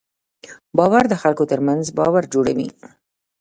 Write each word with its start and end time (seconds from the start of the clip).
باور 0.77 1.03
د 1.09 1.13
خلکو 1.21 1.43
تر 1.51 1.59
منځ 1.67 1.83
باور 1.99 2.23
جوړوي. 2.33 2.67